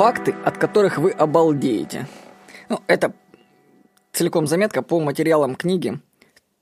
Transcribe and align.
Факты, 0.00 0.34
от 0.46 0.56
которых 0.56 0.96
вы 0.96 1.10
обалдеете. 1.10 2.08
Ну, 2.70 2.80
это 2.86 3.12
целиком 4.12 4.46
заметка 4.46 4.80
по 4.80 4.98
материалам 4.98 5.54
книги 5.54 5.88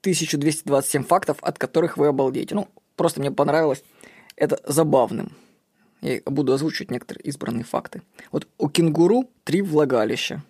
1227 0.01 1.05
фактов, 1.05 1.37
от 1.43 1.57
которых 1.57 1.97
вы 1.97 2.09
обалдеете. 2.09 2.57
Ну, 2.57 2.67
просто 2.97 3.21
мне 3.21 3.31
понравилось 3.31 3.85
это 4.35 4.59
забавным. 4.67 5.37
Я 6.01 6.21
буду 6.25 6.53
озвучивать 6.53 6.91
некоторые 6.91 7.23
избранные 7.27 7.63
факты. 7.63 8.03
Вот 8.33 8.49
у 8.59 8.69
кенгуру 8.69 9.31
три 9.45 9.63
влагалища. 9.63 10.43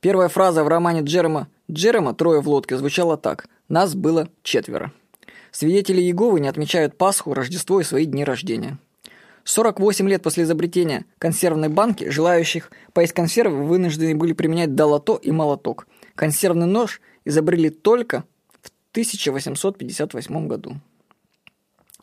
Первая 0.00 0.28
фраза 0.28 0.64
в 0.64 0.68
романе 0.68 1.00
Джерема 1.00 1.48
«Джерема 1.70 2.12
трое 2.12 2.42
в 2.42 2.48
лодке» 2.50 2.76
звучала 2.76 3.16
так 3.16 3.48
«Нас 3.70 3.94
было 3.94 4.28
четверо». 4.42 4.92
Свидетели 5.50 6.02
Иеговы 6.02 6.40
не 6.40 6.48
отмечают 6.48 6.98
Пасху, 6.98 7.32
Рождество 7.32 7.80
и 7.80 7.84
свои 7.84 8.04
дни 8.04 8.22
рождения. 8.22 8.76
48 9.46 10.08
лет 10.08 10.22
после 10.22 10.42
изобретения 10.42 11.06
консервной 11.18 11.68
банки 11.68 12.10
желающих 12.10 12.72
поесть 12.92 13.12
консервы 13.12 13.64
вынуждены 13.64 14.16
были 14.16 14.32
применять 14.32 14.74
долото 14.74 15.14
и 15.22 15.30
молоток. 15.30 15.86
Консервный 16.16 16.66
нож 16.66 17.00
изобрели 17.24 17.70
только 17.70 18.24
в 18.60 18.70
1858 18.90 20.48
году. 20.48 20.80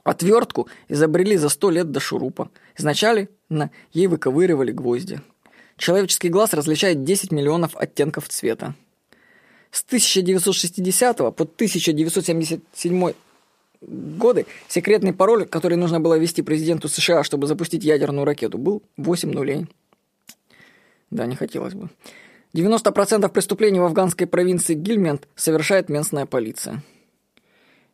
Отвертку 0.06 0.70
изобрели 0.88 1.36
за 1.36 1.50
100 1.50 1.70
лет 1.72 1.92
до 1.92 2.00
шурупа. 2.00 2.50
Изначально 2.78 3.28
ей 3.92 4.08
выковыривали 4.08 4.72
гвозди. 4.72 5.20
Человеческий 5.76 6.30
глаз 6.30 6.54
различает 6.54 7.04
10 7.04 7.34
миллионов 7.34 7.76
оттенков 7.76 8.30
цвета. 8.30 8.74
С 9.70 9.84
1960 9.84 11.18
по 11.18 11.26
1977 11.26 13.14
годы 13.88 14.46
секретный 14.68 15.14
пароль, 15.14 15.46
который 15.46 15.78
нужно 15.78 16.00
было 16.00 16.18
ввести 16.18 16.42
президенту 16.42 16.88
США, 16.88 17.24
чтобы 17.24 17.48
запустить 17.48 17.84
ядерную 17.84 18.26
ракету, 18.26 18.58
был 18.58 18.84
8 18.98 19.32
нулей. 19.32 19.68
Да, 21.10 21.26
не 21.26 21.36
хотелось 21.36 21.74
бы. 21.74 21.90
90% 22.56 23.30
преступлений 23.30 23.80
в 23.80 23.86
афганской 23.86 24.28
провинции 24.28 24.76
Гильмент 24.76 25.28
совершает 25.36 25.90
местная 25.90 26.26
полиция. 26.26 26.84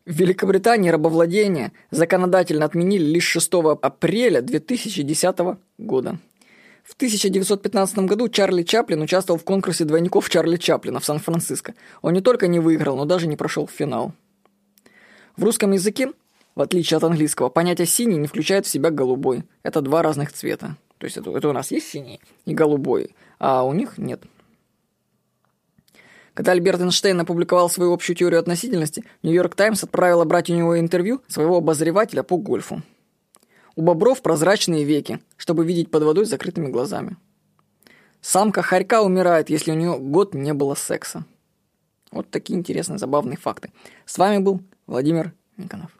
В 0.05 0.11
Великобритании 0.11 0.89
рабовладение 0.89 1.71
законодательно 1.91 2.65
отменили 2.65 3.03
лишь 3.03 3.25
6 3.25 3.51
апреля 3.81 4.41
2010 4.41 5.37
года. 5.77 6.17
В 6.83 6.95
1915 6.95 7.99
году 7.99 8.27
Чарли 8.27 8.63
Чаплин 8.63 9.01
участвовал 9.01 9.39
в 9.39 9.43
конкурсе 9.43 9.85
двойников 9.85 10.29
Чарли 10.29 10.57
Чаплина 10.57 10.99
в 10.99 11.05
Сан-Франциско. 11.05 11.75
Он 12.01 12.13
не 12.13 12.21
только 12.21 12.47
не 12.47 12.59
выиграл, 12.59 12.97
но 12.97 13.05
даже 13.05 13.27
не 13.27 13.35
прошел 13.35 13.67
в 13.67 13.71
финал. 13.71 14.13
В 15.39 15.43
русском 15.45 15.71
языке, 15.71 16.11
в 16.53 16.61
отличие 16.61 16.97
от 16.97 17.03
английского, 17.05 17.47
понятие 17.47 17.87
«синий» 17.87 18.17
не 18.17 18.27
включает 18.27 18.65
в 18.65 18.69
себя 18.69 18.91
«голубой». 18.91 19.45
Это 19.63 19.79
два 19.79 20.01
разных 20.01 20.33
цвета. 20.33 20.75
То 20.97 21.05
есть 21.05 21.15
это, 21.15 21.31
это 21.31 21.47
у 21.47 21.53
нас 21.53 21.71
есть 21.71 21.87
синий 21.87 22.19
и 22.43 22.53
голубой, 22.53 23.15
а 23.39 23.63
у 23.63 23.71
них 23.71 23.97
нет. 23.97 24.21
Когда 26.33 26.51
Альберт 26.51 26.81
Эйнштейн 26.81 27.17
опубликовал 27.21 27.69
свою 27.69 27.93
общую 27.93 28.17
теорию 28.17 28.41
относительности, 28.41 29.05
Нью-Йорк 29.23 29.55
Таймс 29.55 29.81
отправила 29.81 30.25
брать 30.25 30.49
у 30.49 30.53
него 30.53 30.77
интервью 30.77 31.21
своего 31.29 31.55
обозревателя 31.55 32.21
по 32.21 32.35
гольфу. 32.35 32.81
У 33.77 33.81
бобров 33.81 34.21
прозрачные 34.21 34.83
веки, 34.83 35.21
чтобы 35.37 35.65
видеть 35.65 35.89
под 35.89 36.03
водой 36.03 36.25
закрытыми 36.25 36.67
глазами. 36.67 37.15
Самка 38.19 38.61
хорька 38.61 39.03
умирает, 39.03 39.49
если 39.49 39.71
у 39.71 39.75
нее 39.75 39.97
год 39.99 40.33
не 40.33 40.53
было 40.53 40.75
секса. 40.75 41.23
Вот 42.11 42.29
такие 42.29 42.59
интересные, 42.59 42.97
забавные 42.97 43.37
факты. 43.37 43.71
С 44.05 44.17
вами 44.17 44.39
был 44.39 44.59
Владимир 44.89 45.35
Никонов. 45.55 45.91